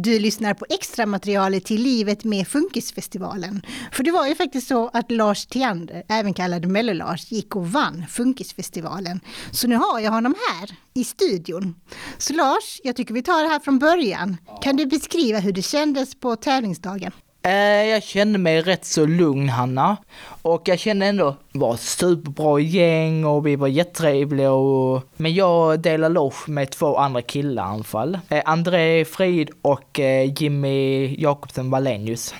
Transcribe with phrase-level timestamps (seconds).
[0.00, 3.62] Du lyssnar på extra materialet till Livet med Funkisfestivalen.
[3.92, 8.04] För det var ju faktiskt så att Lars Theander, även kallad Mello-Lars, gick och vann
[8.08, 9.20] Funkisfestivalen.
[9.50, 11.74] Så nu har jag honom här i studion.
[12.18, 14.36] Så Lars, jag tycker vi tar det här från början.
[14.62, 17.12] Kan du beskriva hur det kändes på tävlingsdagen?
[17.42, 19.96] Eh, jag kände mig rätt så lugn Hanna.
[20.42, 25.02] Och jag kände ändå, det var ett superbra gäng och vi var jättetrevliga och...
[25.16, 28.18] Men jag delade loge med två andra killar i alla fall.
[28.28, 32.34] Eh, André Frid och eh, Jimmy Jakobsen Wallenius.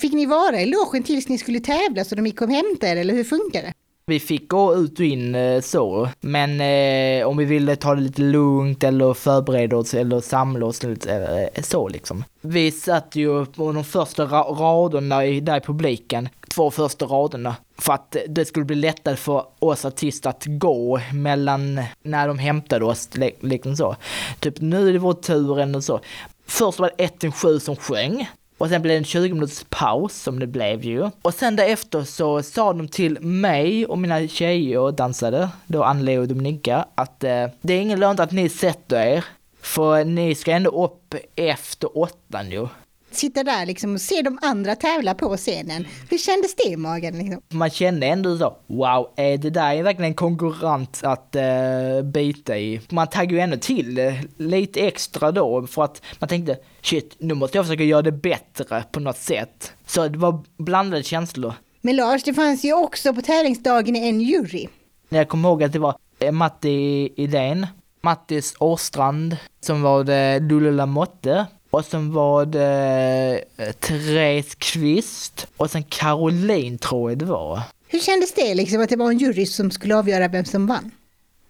[0.00, 2.96] Fick ni vara i logen tills ni skulle tävla så de gick och hämtade er,
[2.96, 3.72] eller hur funkar det?
[4.10, 8.00] Vi fick gå ut och in eh, så, men eh, om vi ville ta det
[8.00, 12.24] lite lugnt eller förbereda oss eller samla oss lite eh, eh så liksom.
[12.40, 17.56] Vi satt ju på de första ra- raderna i, där i publiken, två första raderna,
[17.78, 22.84] för att det skulle bli lättare för oss artister att gå mellan när de hämtade
[22.84, 23.08] oss,
[23.40, 23.96] liksom så.
[24.40, 26.00] Typ nu är det vår tur eller så.
[26.46, 28.28] Först var det 1-7 som sjöng.
[28.60, 31.10] Och sen blev det en 20 minuters paus som det blev ju.
[31.22, 36.28] Och sen därefter så sa de till mig och mina tjejer dansade, då Anneli och
[36.28, 39.24] Dominika, att eh, det är ingen lönt att ni sätter er.
[39.60, 42.68] För ni ska ändå upp efter åttan ju.
[43.10, 45.86] Sitta där liksom och se de andra tävla på scenen.
[46.10, 47.18] Hur kändes det i magen?
[47.18, 47.42] Liksom?
[47.48, 52.58] Man kände ändå så, wow, är det där är verkligen en konkurrent att eh, bita
[52.58, 52.80] i.
[52.88, 57.34] Man taggar ju ändå till eh, lite extra då för att man tänkte, shit, nu
[57.34, 59.72] måste jag försöka göra det bättre på något sätt.
[59.86, 61.54] Så det var blandade känslor.
[61.80, 64.66] Men Lars, det fanns ju också på tävlingsdagen en jury.
[65.08, 67.66] Jag kommer ihåg att det var eh, Matti Idén,
[68.02, 75.70] Mattis Åstrand, som var det Lulle Lamotte och sen var det eh, Therese Kvist och
[75.70, 77.60] sen Caroline tror jag det var.
[77.88, 80.90] Hur kändes det liksom att det var en jury som skulle avgöra vem som vann?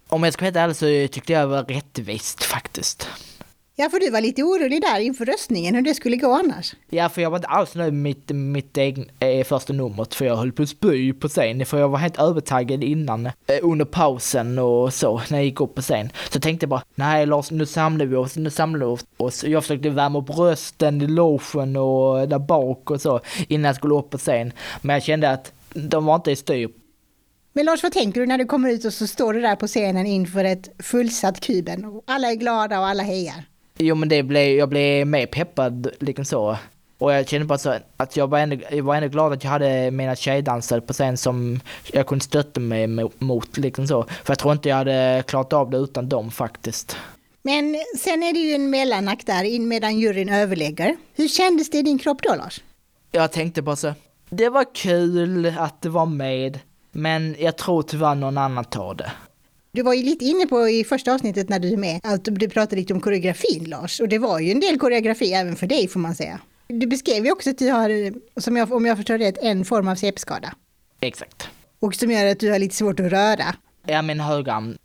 [0.07, 3.07] Om jag ska vara helt ärlig så tyckte jag det var rättvist faktiskt.
[3.75, 6.75] Ja, för du var lite orolig där inför röstningen, hur det skulle gå annars.
[6.89, 10.25] Ja, för jag var inte alls nöjd med mitt, mitt egen, eh, första numret, för
[10.25, 13.31] jag höll på att spy på scen, för jag var helt övertaggad innan, eh,
[13.61, 16.09] under pausen och så, när jag gick upp på scen.
[16.29, 19.43] Så tänkte jag bara, nej Lars, nu samlar vi oss, nu samlar vi oss.
[19.43, 23.95] Jag försökte värma upp rösten i logen och där bak och så, innan jag skulle
[23.95, 24.53] upp på scen.
[24.81, 26.69] Men jag kände att de var inte i styr.
[27.53, 29.67] Men Lars, vad tänker du när du kommer ut och så står du där på
[29.67, 33.43] scenen inför ett fullsatt kuben och alla är glada och alla hejar?
[33.83, 36.57] Jo men det blev, jag blev mer peppad liksom så.
[36.97, 39.51] Och jag kände bara så att jag var, ändå, jag var ändå glad att jag
[39.51, 41.59] hade mina tjejdansare på scen som
[41.93, 44.03] jag kunde stötta mig mo- mot liksom så.
[44.03, 46.97] För jag tror inte jag hade klarat av det utan dem faktiskt.
[47.41, 50.95] Men sen är det ju en mellanakt där in medan juryn överlägger.
[51.15, 52.61] Hur kändes det i din kropp då Lars?
[53.11, 53.93] Jag tänkte bara så,
[54.29, 56.59] det var kul att det var med,
[56.91, 59.11] men jag tror tyvärr någon annan tar det.
[59.73, 62.49] Du var ju lite inne på i första avsnittet när du är med, att du
[62.49, 63.99] pratade lite om koreografin Lars.
[63.99, 66.39] Och det var ju en del koreografi även för dig får man säga.
[66.67, 69.87] Du beskrev ju också att du har, som jag, om jag förstår rätt, en form
[69.87, 70.53] av CP-skada.
[70.99, 71.47] Exakt.
[71.79, 73.55] Och som gör att du har lite svårt att röra.
[73.87, 74.77] Ja, min högerarm.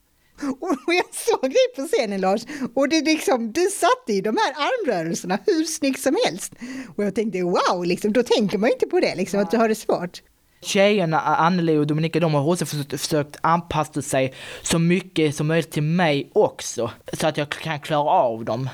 [0.86, 2.42] Och jag såg dig på scenen Lars,
[2.74, 6.52] och det liksom, du satte i de här armrörelserna hur snyggt som helst.
[6.96, 9.68] Och jag tänkte wow, liksom, då tänker man inte på det, liksom, att du har
[9.68, 10.22] det svårt.
[10.62, 15.82] Tjejerna, Anneli och Dominika, de har också försökt, anpassa sig så mycket som möjligt till
[15.82, 16.90] mig också.
[17.12, 18.68] Så att jag kan klara av dem.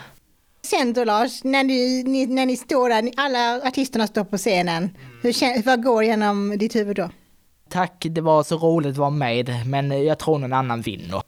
[0.63, 4.91] Sen då Lars, när, du, ni, när ni står där, alla artisterna står på scenen,
[5.23, 7.11] hur, vad går genom ditt huvud då?
[7.69, 11.23] Tack, det var så roligt att vara med, men jag tror någon annan vinner.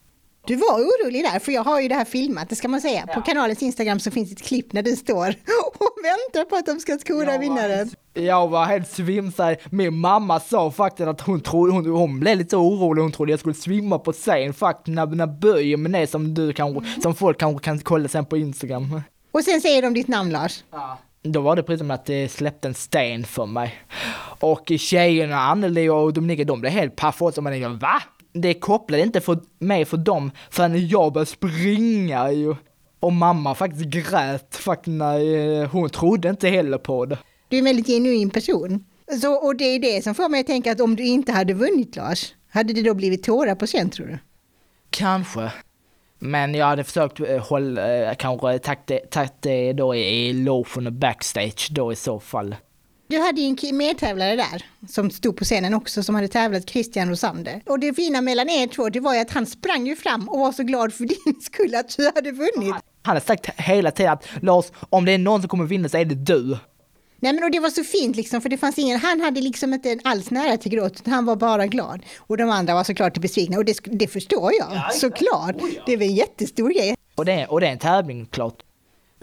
[0.46, 3.06] Du var orolig där, för jag har ju det här filmat, det ska man säga.
[3.06, 5.26] På kanalens Instagram så finns ett klipp när du står
[6.04, 7.90] väntar på att de ska skora vinnaren.
[8.14, 9.56] Jag var helt svimsad.
[9.70, 13.40] Min mamma sa faktiskt att hon trodde, hon, hon blev lite orolig, hon trodde jag
[13.40, 17.38] skulle svimma på scen faktiskt när, när böjer med det som du kanske, som folk
[17.38, 19.02] kanske kan kolla sen på Instagram.
[19.32, 20.64] Och sen säger de ditt namn Lars.
[21.22, 23.74] Då var det precis som att det släppte en sten för mig.
[24.40, 28.02] Och tjejerna, Anneli och Dominika, de blev helt paffa och man tänkte, va?
[28.32, 32.54] Det kopplade inte för mig för dem förrän jag började springa ju.
[33.04, 37.18] Och mamma faktiskt grät faktiskt när eh, hon trodde inte heller på det.
[37.48, 38.84] Du är en väldigt genuin person.
[39.20, 41.54] Så, och det är det som får mig att tänka att om du inte hade
[41.54, 44.18] vunnit Lars, hade det då blivit tårar på scen tror du?
[44.90, 45.52] Kanske.
[46.18, 51.68] Men jag hade försökt eh, hålla, eh, kanske tagit det, då i, logen och backstage
[51.70, 52.56] då i så fall.
[53.06, 57.08] Du hade ju en medtävlare där som stod på scenen också som hade tävlat Christian
[57.08, 57.62] Rosander.
[57.66, 60.38] Och det fina mellan er två det var ju att han sprang ju fram och
[60.38, 62.74] var så glad för din skull att du hade vunnit.
[63.04, 65.96] Han har sagt hela tiden att Lars, om det är någon som kommer vinna så
[65.98, 66.56] är det du.
[67.20, 69.74] Nej men och det var så fint liksom för det fanns ingen, han hade liksom
[69.74, 72.02] inte alls nära till gråt, utan han var bara glad.
[72.18, 75.54] Och de andra var såklart besvikna och det, det förstår jag, såklart.
[75.86, 76.94] Det är väl en jättestor grej.
[77.14, 78.54] Och det, är- och det är en tävling klart.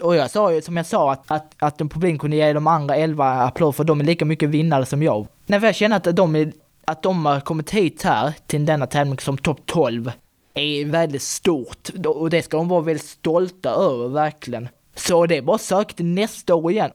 [0.01, 2.67] Och jag sa ju, som jag sa, att, att, att en publik kunde ge de
[2.67, 5.27] andra 11 applåder för de är lika mycket vinnare som jag.
[5.45, 6.51] Nej, för jag känner att de, är,
[6.85, 10.11] att de har kommit hit här till denna tävling som topp 12
[10.53, 14.69] är väldigt stort och det ska de vara väldigt stolta över verkligen.
[14.95, 16.91] Så det är bara att till nästa år igen.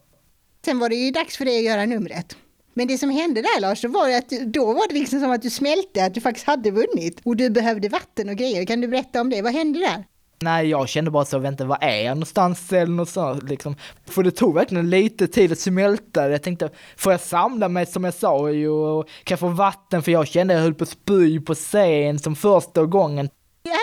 [0.65, 2.37] Sen var det ju dags för dig att göra numret.
[2.75, 5.43] Men det som hände där Lars, då var, att, då var det liksom som att
[5.43, 7.21] du smälte, att du faktiskt hade vunnit.
[7.25, 8.65] Och du behövde vatten och grejer.
[8.65, 9.43] Kan du berätta om det?
[9.43, 10.05] Vad hände där?
[10.43, 13.77] Nej, jag kände bara så, vänta, vad är jag någonstans eller något sånt liksom.
[14.07, 16.31] För det tog verkligen lite tid att smälta.
[16.31, 20.03] Jag tänkte, får jag samla mig som jag sa ju, och kan jag få vatten?
[20.03, 23.29] För jag kände jag höll på att spy på scen som första gången.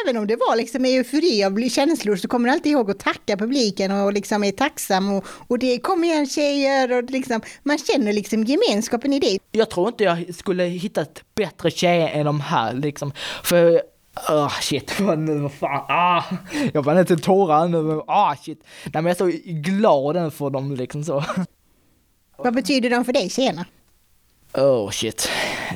[0.06, 3.38] Även om det var liksom eufori av känslor så kommer du alltid ihåg att tacka
[3.38, 8.14] publiken och liksom är tacksam och, och det kommer igen tjejer och liksom, man känner
[8.14, 9.40] liksom gemenskapen i det.
[9.52, 13.12] Jag tror inte jag skulle hittat bättre tjejer än de här liksom.
[13.44, 13.82] För
[14.16, 16.24] Ah oh, shit, vad nu, vad fan, ah!
[16.74, 18.64] Jag var inte tårar nu, men ah shit.
[18.84, 21.24] Nej men jag är så glad för dem liksom så.
[22.38, 23.66] Vad betyder de för dig tjejerna?
[24.54, 25.30] Oh shit.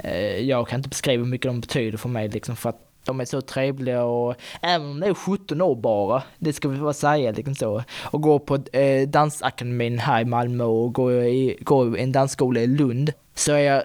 [0.04, 3.20] Eh, jag kan inte beskriva hur mycket de betyder för mig liksom för att de
[3.20, 6.94] är så trevliga och även om det är 17 år bara, det ska vi bara
[6.94, 11.98] säga liksom så, och gå på eh, dansakademin här i Malmö och gå i, gå
[11.98, 13.84] i en dansskola i Lund, så är jag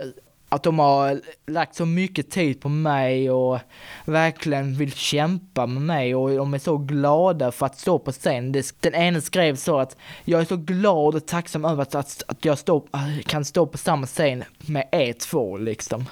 [0.53, 3.59] att de har lagt så mycket tid på mig och
[4.05, 8.53] verkligen vill kämpa med mig och de är så glada för att stå på scen.
[8.81, 12.59] Den ene skrev så att jag är så glad och tacksam över att, att jag
[12.59, 16.05] stå, eh, kan stå på samma scen med er två liksom.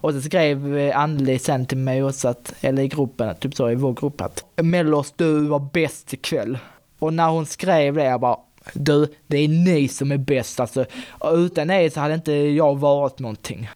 [0.00, 3.70] Och så skrev eh, Anneli sen till mig också att, eller i gruppen, typ så
[3.70, 6.58] i vår grupp att Mellos du var bäst ikväll.
[6.98, 8.36] Och när hon skrev det, jag bara
[8.72, 10.84] du, det är ni som är bäst alltså.
[11.08, 13.70] Och utan er så hade inte jag varit någonting.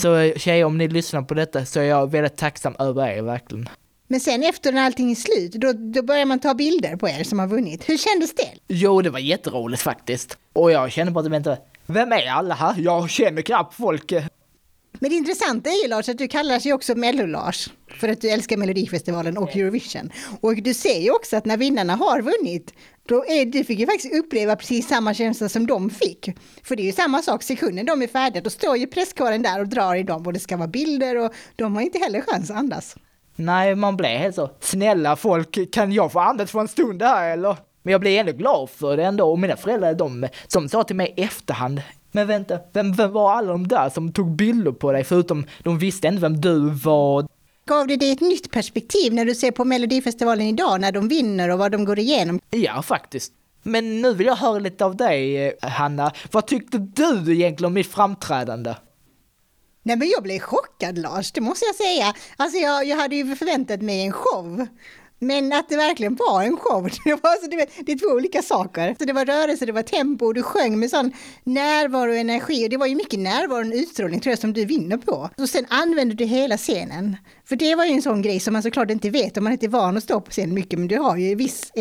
[0.00, 3.68] Så tjejer, om ni lyssnar på detta så är jag väldigt tacksam över er, verkligen.
[4.08, 7.24] Men sen efter när allting är slut, då, då börjar man ta bilder på er
[7.24, 7.88] som har vunnit.
[7.88, 8.48] Hur kändes det?
[8.68, 10.38] Jo, det var jätteroligt faktiskt.
[10.52, 11.56] Och jag känner bara att, vänta,
[11.86, 12.74] vem är alla här?
[12.78, 14.12] Jag känner knappt folk.
[15.00, 17.68] Men det intressanta är ju Lars att du kallar sig också Mello-Lars.
[18.00, 20.10] För att du älskar Melodifestivalen och Eurovision.
[20.40, 22.74] Och du ser ju också att när vinnarna har vunnit,
[23.08, 26.30] då är, du fick ju faktiskt uppleva precis samma känsla som de fick.
[26.62, 29.60] För det är ju samma sak, sekunden de är färdiga, då står ju presskåren där
[29.60, 32.50] och drar i dem och det ska vara bilder och de har inte heller chans
[32.50, 32.96] att andas.
[33.36, 37.32] Nej, man blir helt så, snälla folk, kan jag få andas för en stund här
[37.32, 37.56] eller?
[37.82, 40.96] Men jag blir ändå glad för det ändå och mina föräldrar, de som sa till
[40.96, 41.82] mig i efterhand,
[42.16, 45.78] men vänta, vem, vem var alla de där som tog bilder på dig förutom de
[45.78, 47.26] visste inte vem du var?
[47.66, 51.48] Gav det dig ett nytt perspektiv när du ser på Melodifestivalen idag, när de vinner
[51.48, 52.40] och vad de går igenom?
[52.50, 53.32] Ja, faktiskt.
[53.62, 56.12] Men nu vill jag höra lite av dig, eh, Hanna.
[56.30, 58.74] Vad tyckte du egentligen om mitt framträdande?
[59.82, 62.14] Nej men jag blev chockad Lars, det måste jag säga.
[62.36, 64.66] Alltså jag, jag hade ju förväntat mig en show.
[65.18, 68.42] Men att det verkligen var en show, det, var, alltså, det, det är två olika
[68.42, 68.96] saker.
[68.98, 71.12] Så det var rörelse, det var tempo och du sjöng med sån
[71.44, 72.66] närvaro och energi.
[72.66, 75.30] Och det var ju mycket närvaro och utstrålning tror jag som du vinner på.
[75.38, 77.16] Och sen använde du hela scenen.
[77.48, 79.66] För det var ju en sån grej som man såklart inte vet om man inte
[79.66, 81.72] är van att stå på scen mycket, men du har ju viss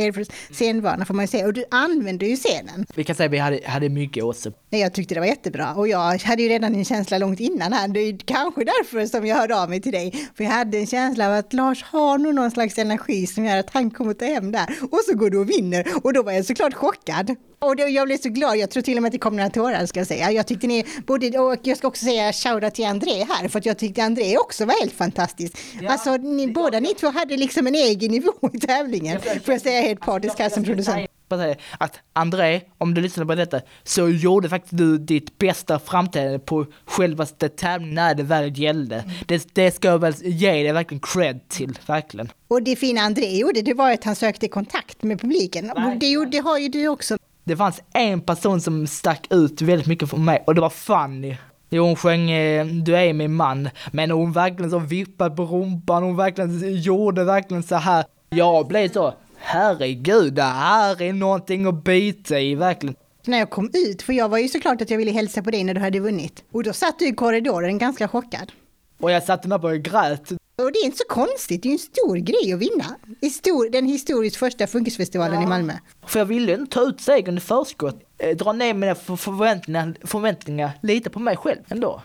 [0.52, 2.86] scenvana får man ju säga, och du använder ju scenen.
[2.96, 4.52] Vi kan säga att vi hade, hade mycket åse.
[4.70, 7.88] Jag tyckte det var jättebra och jag hade ju redan en känsla långt innan här,
[7.88, 10.88] det är kanske därför som jag hörde av mig till dig, för jag hade en
[10.88, 14.26] känsla av att Lars har nog någon slags energi som gör att han kommer ta
[14.26, 17.36] hem där, och så går du och vinner, och då var jag såklart chockad.
[17.60, 19.50] Och då, jag blev så glad, jag tror till och med att det kom några
[19.50, 20.32] tårar ska jag säga.
[20.32, 23.66] Jag tyckte ni, både, och jag ska också säga shoutout till André här, för att
[23.66, 25.58] jag tyckte André också var helt fantastisk.
[25.82, 29.62] Ja, alltså ni, båda ni två hade liksom en egen nivå i tävlingen, får jag
[29.62, 31.10] säga helt partisk här som producent.
[31.78, 36.66] Att André, om du lyssnar på detta, så gjorde faktiskt du ditt bästa framträdande på
[36.86, 39.04] självaste tävlingen när det väl gällde.
[39.26, 42.32] Det, det ska jag väl ge dig verkligen cred till, verkligen.
[42.48, 45.72] Och det fina André gjorde, det var att han sökte kontakt med publiken.
[45.72, 49.62] Och det, gjorde, det har ju du också det fanns en person som stack ut
[49.62, 51.36] väldigt mycket för mig och det var Fanny.
[51.70, 56.04] Jo, hon sjöng eh, Du är min man, men hon verkligen så vippade på rumpan,
[56.04, 58.06] hon verkligen gjorde verkligen så här.
[58.30, 62.96] Jag blev så, herregud, det här är någonting att bita i verkligen.
[63.26, 65.64] När jag kom ut, för jag var ju såklart att jag ville hälsa på dig
[65.64, 66.44] när du hade vunnit.
[66.52, 68.52] Och då satt du i korridoren ganska chockad.
[69.00, 70.32] Och jag satte mig på och grät.
[70.32, 72.86] Och det är inte så konstigt, det är ju en stor grej att vinna.
[73.22, 75.44] Histor den historiskt första funkisfestivalen ja.
[75.44, 75.74] i Malmö.
[76.08, 80.72] För jag ville inte ta ut segern i förskott, eh, dra ner mina förväntningar, förväntningar
[80.82, 82.02] lite på mig själv ändå.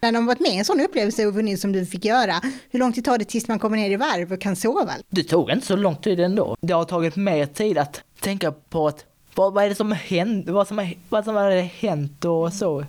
[0.00, 2.40] När de varit med i en sån upplevelse och vunnit som du fick göra,
[2.70, 4.92] hur lång tid tar det tills man kommer ner i varv och kan sova?
[5.10, 6.56] Det tog inte så lång tid ändå.
[6.60, 10.48] Det har tagit mer tid att tänka på att vad, vad är det som hänt,
[10.48, 12.84] vad som, vad som hade hänt och så.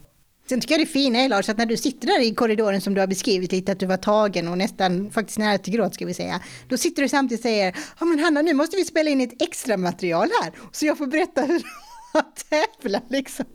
[0.49, 2.93] Sen tycker jag det fina är Lars, att när du sitter där i korridoren som
[2.93, 6.05] du har beskrivit lite, att du var tagen och nästan faktiskt nära till gråt ska
[6.05, 6.41] vi säga.
[6.67, 9.41] Då sitter du samtidigt och säger, ja men Hanna nu måste vi spela in ett
[9.41, 13.45] extra material här, så jag får berätta hur du tävlar liksom.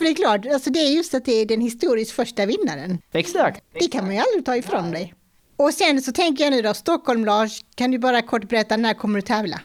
[0.00, 2.98] För det är klart, alltså det är just att det är den historiskt första vinnaren.
[3.12, 3.64] Exakt.
[3.80, 5.14] Det kan man ju aldrig ta ifrån dig.
[5.56, 8.94] Och sen så tänker jag nu då, Stockholm Lars, kan du bara kort berätta när
[8.94, 9.60] kommer du tävla?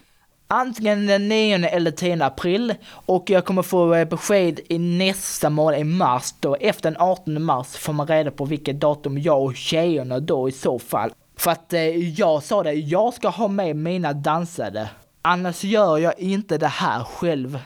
[0.48, 5.80] Antingen den 9 eller 10 april och jag kommer få eh, besked i nästa månad
[5.80, 6.56] i mars då.
[6.56, 10.52] Efter den 18 mars får man reda på vilket datum jag och tjejerna då i
[10.52, 11.12] så fall.
[11.38, 11.82] För att eh,
[12.20, 14.90] jag sa det, jag ska ha med mina dansare.
[15.22, 17.60] Annars gör jag inte det här själv.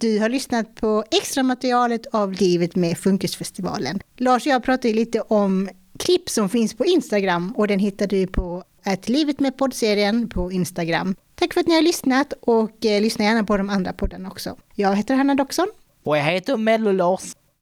[0.00, 4.00] Du har lyssnat på extra materialet av Livet med Funkisfestivalen.
[4.16, 8.26] Lars och jag pratade lite om klipp som finns på Instagram och den hittar du
[8.26, 11.14] på att Livet med poddserien på Instagram.
[11.34, 14.56] Tack för att ni har lyssnat och eh, lyssna gärna på de andra poddarna också.
[14.74, 15.68] Jag heter Hanna Doxon.
[16.04, 17.34] Och jag heter Mello Lars.